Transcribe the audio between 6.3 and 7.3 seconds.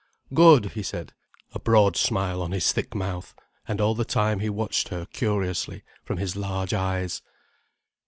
large eyes.